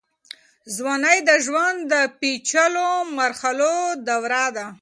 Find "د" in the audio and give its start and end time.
1.29-1.31, 1.91-1.93